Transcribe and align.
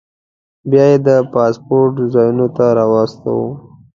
بیا 0.69 0.83
یې 0.91 0.97
د 1.07 1.09
پاسپورټ 1.33 1.93
ځایونو 2.13 2.47
ته 2.57 2.65
راوستو. 2.77 3.37